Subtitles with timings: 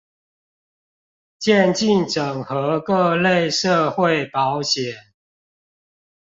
[1.39, 4.95] 漸進整合各類社會保險